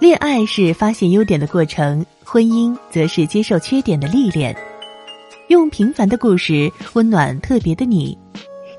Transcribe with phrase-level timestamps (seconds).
[0.00, 4.54] 恋爱是发现优点的过程，婚姻则是接受缺点的历练。
[5.48, 8.16] 用平凡的故事温暖特别的你。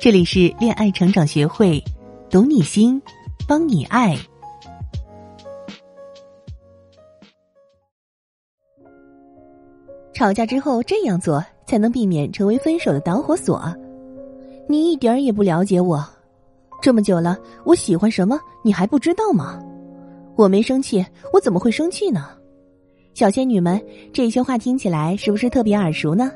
[0.00, 1.82] 这里是恋爱成长学会，
[2.30, 3.00] 懂你心，
[3.46, 4.16] 帮你爱。
[10.12, 13.62] 吵架之后这样做，才能避免成为分手的导火索。
[14.66, 16.04] 你一点儿也不了解我，
[16.80, 19.62] 这么久了，我喜欢什么你还不知道吗？
[20.36, 22.28] 我没生气，我怎么会生气呢？
[23.14, 23.80] 小仙女们，
[24.12, 26.32] 这些话听起来是不是特别耳熟呢？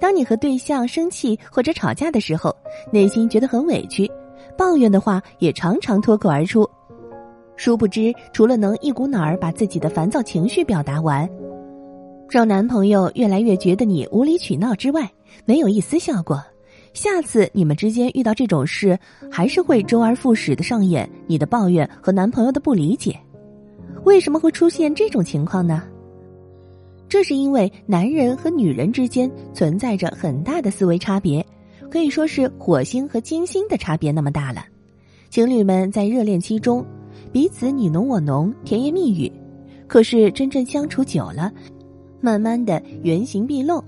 [0.00, 2.54] 当你和对象生气或者吵架的时候，
[2.92, 4.10] 内心觉得很委屈，
[4.58, 6.68] 抱怨的话也常常脱口而出。
[7.56, 11.28] 殊不知，除了能一股脑儿把自己的烦躁情绪表达完，
[12.28, 15.08] 让男朋友越来越觉得你无理取闹之外，
[15.44, 16.42] 没有一丝效果。
[16.92, 18.98] 下次你们之间遇到这种事，
[19.30, 23.18] 还是会周而复始的上演你的抱怨和男朋友的不理解。
[24.04, 25.84] 为什么会出现这种情况呢？
[27.08, 31.44] 这是因为男人和女人之间存在着很大的思维差别，
[31.90, 34.64] 可以说是火星和金星的差别那么大了。
[35.28, 36.84] 情侣们在热恋期中，
[37.30, 39.30] 彼此你侬我侬，甜言蜜语，
[39.86, 41.52] 可是真正相处久了，
[42.20, 43.82] 慢慢的原形毕露。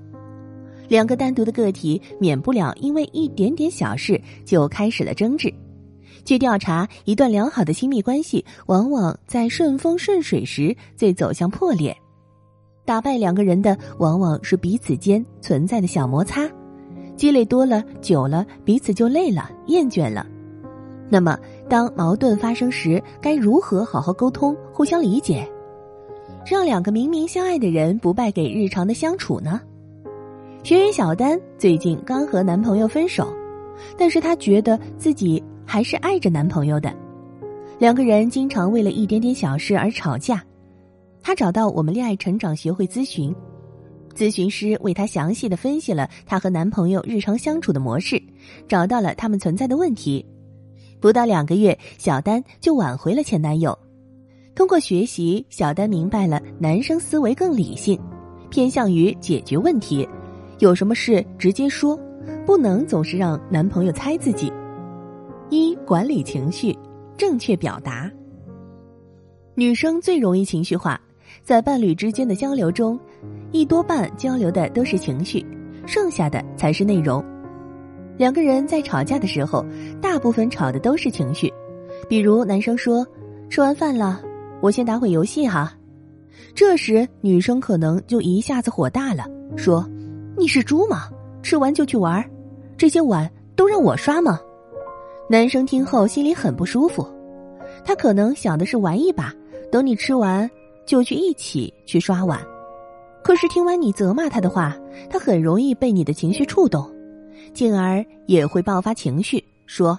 [0.92, 5.50] 两个单独的个体免不了因为一点点小事就开始了争执。
[6.22, 11.96] 据调查，一段良好的亲密关系往往在顺风顺水时最走向破裂。
[12.84, 16.46] 打败两个人的往往是彼此间存在的小摩擦，
[17.16, 20.26] 积累多了久了，彼此就累了、厌倦了。
[21.08, 21.38] 那么，
[21.70, 25.50] 当矛盾发生时，该如何好好沟通、互相理解，
[26.44, 29.58] 让两个明明相爱的人不败给日常的相处呢？
[30.62, 33.34] 学员小丹最近刚和男朋友分手，
[33.98, 36.94] 但是她觉得自己还是爱着男朋友的。
[37.80, 40.40] 两个人经常为了一点点小事而吵架，
[41.20, 43.34] 她找到我们恋爱成长学会咨询，
[44.14, 48.22] 咨询师为她详细的分析了她和男朋友日常相处的模式，
[48.68, 50.24] 找到了他们存在的问题。
[51.00, 53.76] 不到两个月，小丹就挽回了前男友。
[54.54, 57.98] 通过学习，小丹明白了男生思维更理性，
[58.48, 60.08] 偏向于解决问题。
[60.62, 61.98] 有什么事直接说，
[62.46, 64.52] 不能总是让男朋友猜自己。
[65.50, 66.78] 一管理情绪，
[67.16, 68.08] 正确表达。
[69.56, 71.00] 女生最容易情绪化，
[71.42, 72.96] 在伴侣之间的交流中，
[73.50, 75.44] 一多半交流的都是情绪，
[75.84, 77.20] 剩下的才是内容。
[78.16, 79.66] 两个人在吵架的时候，
[80.00, 81.52] 大部分吵的都是情绪。
[82.08, 83.04] 比如男生说
[83.50, 84.22] ：“吃完饭了，
[84.60, 85.76] 我先打会游戏哈。”
[86.54, 89.84] 这时女生可能就一下子火大了，说。
[90.42, 91.08] 你是猪吗？
[91.40, 92.28] 吃完就去玩，
[92.76, 94.40] 这些碗都让我刷吗？
[95.30, 97.06] 男生听后心里很不舒服，
[97.84, 99.32] 他可能想的是玩一把，
[99.70, 100.50] 等你吃完
[100.84, 102.40] 就去一起去刷碗。
[103.22, 104.76] 可是听完你责骂他的话，
[105.08, 106.90] 他很容易被你的情绪触动，
[107.54, 109.96] 进而也会爆发情绪，说：“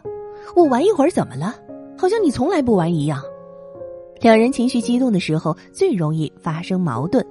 [0.57, 1.55] 我玩一会儿怎么了？
[1.97, 3.23] 好像你从来不玩一样。”
[4.19, 7.25] 两人情绪激动的时候，最容易发生矛盾。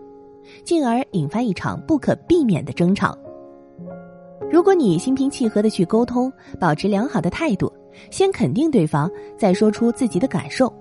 [0.64, 3.16] 进而引发一场不可避免的争吵。
[4.50, 6.30] 如果你心平气和的去沟通，
[6.60, 7.72] 保持良好的态度，
[8.10, 10.72] 先肯定对方，再说出自己的感受，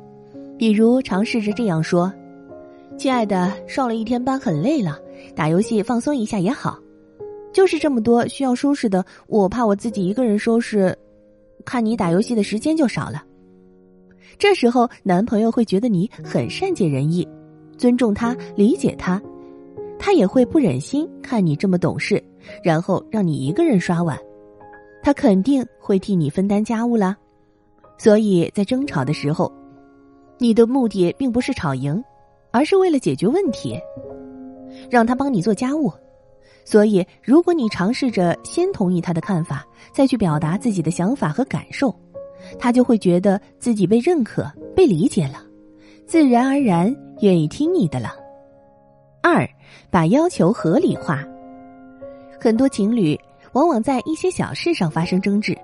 [0.57, 2.11] 比如尝试着这样说
[2.97, 4.99] ：“亲爱的，上了一天班很累了，
[5.35, 6.77] 打游戏放松一下也好。
[7.53, 10.97] 就是这么多需要收拾的，我怕我自己一个人收拾，
[11.63, 13.23] 看你打游戏的时间就少了。”
[14.37, 17.27] 这时候，男朋友会觉得你很善解人意，
[17.77, 19.21] 尊重他，理解他。
[20.03, 22.21] 他也会不忍心看你这么懂事，
[22.63, 24.17] 然后让你一个人刷碗，
[25.03, 27.15] 他肯定会替你分担家务啦。
[27.99, 29.53] 所以在争吵的时候，
[30.39, 32.03] 你的目的并不是吵赢，
[32.49, 33.79] 而是为了解决问题，
[34.89, 35.93] 让他帮你做家务。
[36.65, 39.63] 所以，如果你尝试着先同意他的看法，
[39.93, 41.93] 再去表达自己的想法和感受，
[42.57, 45.45] 他就会觉得自己被认可、被理解了，
[46.07, 48.15] 自然而然愿意听你的了。
[49.21, 49.47] 二，
[49.89, 51.23] 把要求合理化。
[52.39, 53.19] 很多情侣
[53.53, 55.55] 往往在一些小事上发生争执，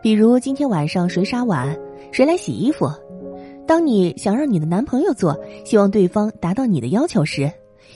[0.00, 1.76] 比如今天晚上谁刷碗，
[2.12, 2.88] 谁来洗衣服。
[3.66, 7.50] 当你想让你的男朋友做，希望对方达到你的要求时，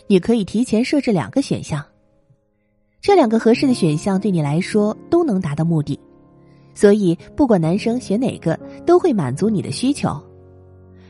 [0.07, 1.85] 你可以提前设置两个选项，
[3.01, 5.99] 这两个合适的选项对你来说都能达到目的，
[6.75, 10.21] 所以不管男生选哪个，都会满足你的需求。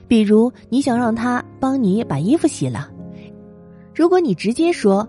[0.07, 2.91] 比如你想让他帮你把衣服洗了。
[3.95, 5.07] 如果你直接说：“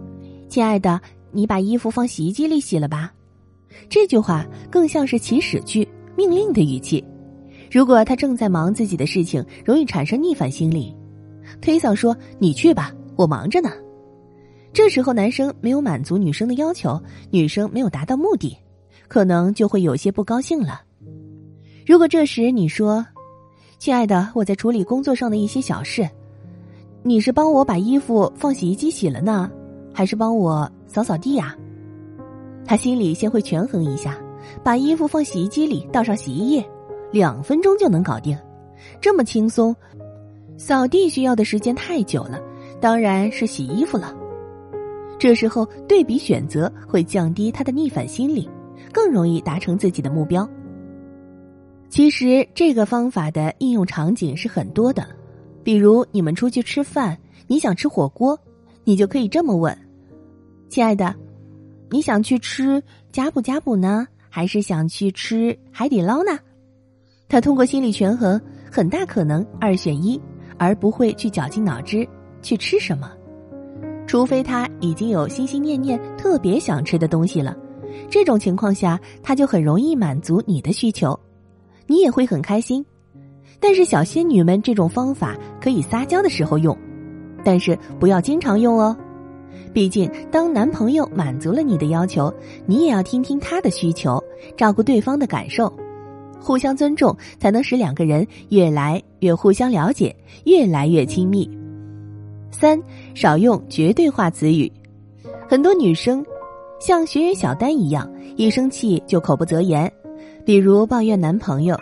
[0.48, 1.02] 亲爱的，
[1.32, 3.12] 你把衣服放洗衣机里洗了吧。”
[3.90, 7.04] 这句话更像是祈使句、命令的语气。
[7.72, 10.96] 如果他正在忙自己的事情，容易产生逆反心理。
[11.62, 13.70] 推搡说：“你去吧，我忙着呢。”
[14.72, 17.02] 这时候男生没有满足女生的要求，
[17.32, 18.56] 女生没有达到目的，
[19.08, 20.82] 可能就会有些不高兴了。
[21.86, 23.06] 如果这时你说
[23.78, 26.10] ：“亲爱的，我在处理工作上的一些小事，
[27.08, 29.52] 你是帮我把衣服放洗衣机洗了呢，
[29.94, 31.56] 还是帮我扫扫地呀？”
[32.66, 34.18] 他心里先会权衡一下，
[34.64, 36.68] 把衣服放洗衣机里，倒上洗衣液，
[37.12, 38.36] 两分钟就能搞定，
[39.00, 39.76] 这么轻松。
[40.58, 42.42] 扫地需要的时间太久了，
[42.82, 44.12] 当然是洗衣服了。
[45.20, 48.50] 这时候对比选择会降低他的逆反心理，
[48.92, 50.50] 更容易达成自己的目标。
[51.88, 55.06] 其实这个方法的应用场景是很多的，
[55.66, 57.18] 比如你们出去吃饭，
[57.48, 58.40] 你想吃火锅，
[58.84, 59.76] 你就可以这么问
[60.70, 61.16] ：“亲爱的，
[61.90, 66.38] 你想去吃呷哺呷哺呢，还是想去吃海底捞呢？”
[67.28, 68.40] 他通过心理权衡，
[68.72, 70.22] 很大可能二选一，
[70.60, 72.08] 而不会去绞尽脑汁
[72.44, 73.12] 去吃什么，
[74.06, 77.58] 除非他已经有心心念念特别想吃的东西了。
[78.08, 81.20] 这种情况下，他就很容易满足你的需求。
[81.88, 82.86] 你也会很开心，
[83.60, 86.78] 但是小仙女们这种方法可以撒娇的时候用，
[87.44, 88.96] 但是不要经常用哦。
[89.74, 92.34] 毕竟，当男朋友满足了你的要求，
[92.66, 94.24] 你也要听听他的需求，
[94.56, 95.72] 照顾对方的感受，
[96.40, 100.16] 互相尊重，才能使两个人越来越互相了解，
[100.46, 101.50] 越来越亲密。
[102.52, 102.82] 三，
[103.14, 104.72] 少用绝对化词语。
[105.50, 106.26] 很多女生
[106.80, 109.92] 像学员小丹一样，一生气就口不择言。
[110.46, 111.76] 比如抱怨男朋友，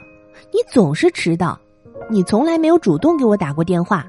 [0.52, 1.60] 你总是迟到，
[2.10, 4.06] 你从来没有主动给我打过电话，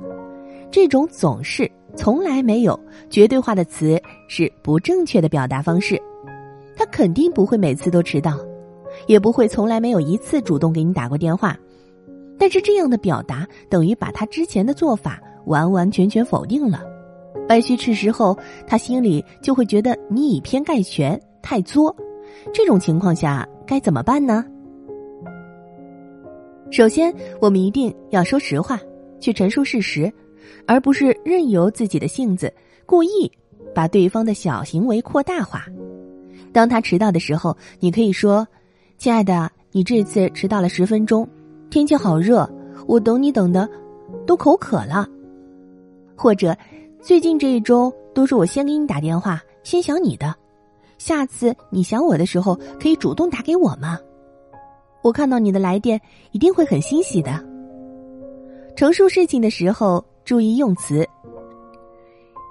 [0.70, 6.00] 这种总是从来没有绝对化的词是不正确的表达方式。
[6.76, 8.38] 他肯定不会每次都迟到，
[9.06, 11.56] 也不会从来没有一次主动给你打过电话。
[12.36, 16.82] 但是这样的表达等于把他之前的做法完完全全否定了。
[17.48, 18.36] 掰虚事实后，
[18.66, 21.94] 他心里就会觉得你以偏概全，太作。
[22.52, 24.44] 这种情况下该怎么办呢？
[26.70, 28.80] 首先，我们一定要说实话，
[29.20, 30.12] 去陈述事实，
[30.66, 32.52] 而不是任由自己的性子
[32.84, 33.30] 故意
[33.74, 35.66] 把对方的小行为扩大化。
[36.52, 38.46] 当他迟到的时候，你可以说
[38.98, 41.28] ：“亲爱的，你这次迟到了十分钟，
[41.70, 42.48] 天气好热，
[42.86, 43.68] 我等你等的
[44.26, 45.08] 都口渴了。”
[46.16, 46.56] 或者，
[47.00, 50.34] 最近这一周都是我先给你打电话，先想你的。
[50.96, 53.98] 下次你想我的时候，可以主动打给我吗？
[55.04, 56.00] 我看到你的来电，
[56.32, 57.38] 一定会很欣喜的。
[58.74, 61.06] 陈述事情的时候，注意用词，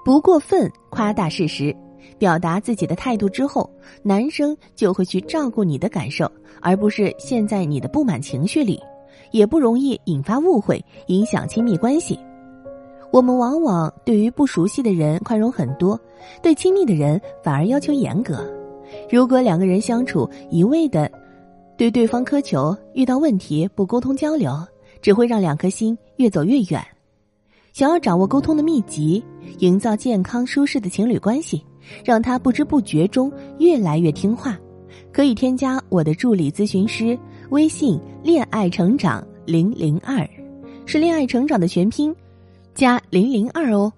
[0.04, 1.74] 不过分夸大事实，
[2.16, 3.68] 表达自己的态度之后，
[4.04, 6.30] 男生就会去照顾你的感受，
[6.62, 8.80] 而不是陷在你的不满情绪里，
[9.32, 12.16] 也不容易引发误会，影响亲密关系。
[13.10, 15.98] 我们往往对于不熟悉的人宽容很多，
[16.40, 18.48] 对亲密的人反而要求严格。
[19.10, 21.10] 如果两个人相处一味的
[21.76, 24.52] 对对方苛求，遇到问题不沟通交流，
[25.02, 26.80] 只会让两颗心越走越远。
[27.72, 29.22] 想要掌握沟通的秘籍，
[29.58, 31.64] 营造健康舒适的情侣关系，
[32.04, 34.56] 让他不知不觉中越来越听话，
[35.12, 37.18] 可以添加我的助理咨询师
[37.50, 40.24] 微信“恋爱成长零零二”，
[40.86, 42.14] 是恋爱成长的全拼。
[42.72, 43.92] 加零零二哦，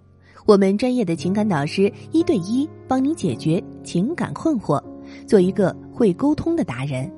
[0.46, 4.82] 我们专业的情感导师一对一帮你解决情感困惑，
[5.26, 7.10] 做一个会沟通的达人。